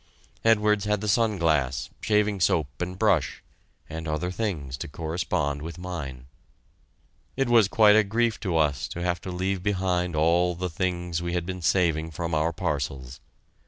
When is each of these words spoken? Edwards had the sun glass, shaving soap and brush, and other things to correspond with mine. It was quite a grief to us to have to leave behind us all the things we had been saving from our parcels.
Edwards 0.43 0.85
had 0.85 0.99
the 0.99 1.07
sun 1.07 1.37
glass, 1.37 1.91
shaving 2.01 2.39
soap 2.39 2.81
and 2.81 2.97
brush, 2.97 3.43
and 3.87 4.07
other 4.07 4.31
things 4.31 4.75
to 4.77 4.87
correspond 4.87 5.61
with 5.61 5.77
mine. 5.77 6.25
It 7.37 7.47
was 7.49 7.67
quite 7.67 7.95
a 7.95 8.03
grief 8.03 8.39
to 8.39 8.57
us 8.57 8.87
to 8.87 9.03
have 9.03 9.21
to 9.21 9.29
leave 9.31 9.61
behind 9.61 10.15
us 10.15 10.19
all 10.19 10.55
the 10.55 10.71
things 10.71 11.21
we 11.21 11.33
had 11.33 11.45
been 11.45 11.61
saving 11.61 12.09
from 12.09 12.33
our 12.33 12.51
parcels. 12.51 13.19